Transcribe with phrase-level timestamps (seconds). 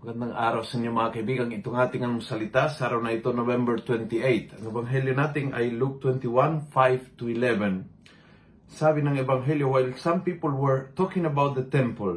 [0.00, 1.52] Magandang araw sa inyo mga kaibigan.
[1.52, 4.56] Itong ating ang salita sa araw na ito, November 28.
[4.56, 7.84] Ang ebanghelyo natin ay Luke 21, 5 to 11.
[8.64, 12.16] Sabi ng ebanghelyo, while some people were talking about the temple,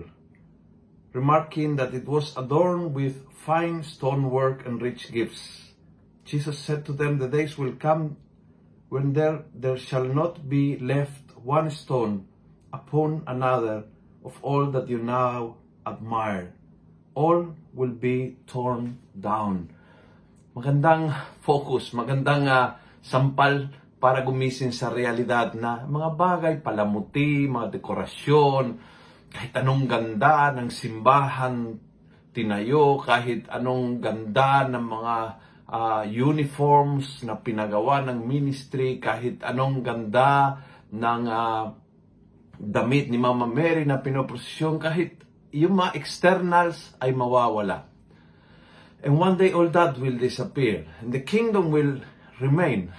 [1.11, 5.75] remarking that it was adorned with fine stonework and rich gifts,
[6.23, 8.15] Jesus said to them, The days will come
[8.87, 12.31] when there, there shall not be left one stone
[12.71, 13.91] upon another
[14.23, 16.55] of all that you now admire
[17.13, 19.69] all will be torn down.
[20.53, 21.09] Magandang
[21.41, 28.65] focus, magandang uh, sampal para gumising sa realidad na mga bagay, palamuti, mga dekorasyon,
[29.33, 31.73] kahit anong ganda ng simbahan
[32.33, 35.15] tinayo, kahit anong ganda ng mga
[35.69, 40.61] uh, uniforms na pinagawa ng ministry, kahit anong ganda
[40.93, 41.73] ng uh,
[42.61, 47.85] damit ni Mama Mary na pinoprosesyon, kahit yung mga externals ay mawawala.
[49.05, 50.89] And one day all that will disappear.
[50.97, 52.01] And the kingdom will
[52.41, 52.89] remain.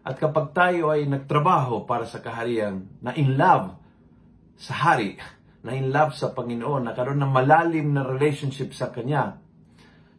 [0.00, 3.76] At kapag tayo ay nagtrabaho para sa kaharian, na in love
[4.56, 5.20] sa hari,
[5.60, 9.36] na in love sa Panginoon, nakaroon ng malalim na relationship sa Kanya,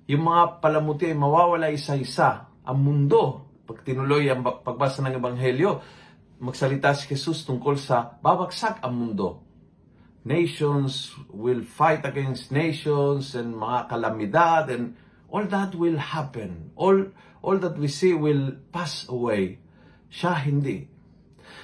[0.06, 2.46] yung mga palamuti ay mawawala isa-isa.
[2.62, 5.72] Ang mundo, pag tinuloy ang pagbasa ng Ebanghelyo,
[6.46, 9.51] magsalita si Jesus tungkol sa babagsak ang mundo
[10.22, 14.94] nations will fight against nations and mga kalamidad and
[15.32, 16.70] all that will happen.
[16.78, 17.10] All,
[17.42, 19.58] all that we see will pass away.
[20.12, 20.92] Siya hindi.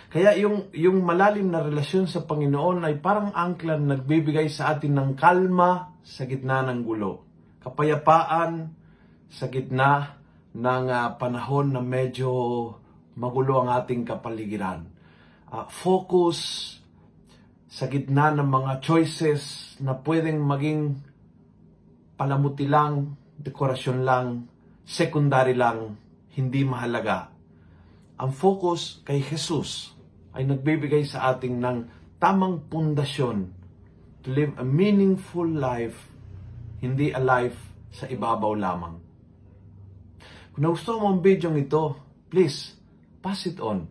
[0.07, 5.11] Kaya yung, yung malalim na relasyon sa Panginoon ay parang angklan nagbibigay sa atin ng
[5.19, 7.27] kalma sa gitna ng gulo.
[7.59, 8.71] Kapayapaan
[9.27, 10.15] sa gitna
[10.55, 12.31] ng uh, panahon na medyo
[13.19, 14.87] magulo ang ating kapaligiran.
[15.51, 16.39] Uh, focus
[17.67, 21.03] sa gitna ng mga choices na pwedeng maging
[22.15, 24.47] palamuti lang, dekorasyon lang,
[24.87, 25.99] secondary lang,
[26.39, 27.27] hindi mahalaga.
[28.17, 29.91] Ang focus kay Jesus
[30.31, 31.77] ay nagbibigay sa ating ng
[32.17, 33.51] tamang pundasyon
[34.23, 36.07] to live a meaningful life,
[36.79, 37.59] hindi a life
[37.91, 38.95] sa ibabaw lamang.
[40.55, 41.99] Kung nagustuhan mo ang video ito,
[42.31, 42.73] please,
[43.21, 43.85] pass it on.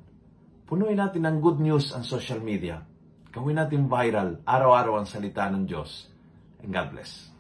[0.66, 2.95] Punuin natin ng good news ang social media.
[3.36, 6.08] Gawin natin viral, araw-araw ang salita ng Diyos.
[6.64, 7.35] And God bless.